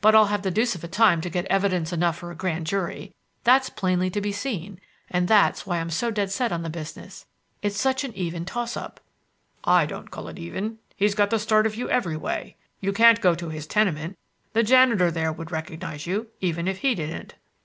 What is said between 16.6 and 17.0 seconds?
if he